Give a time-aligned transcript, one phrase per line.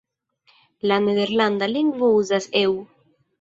[0.91, 2.75] La Nederlanda lingvo uzas "eu".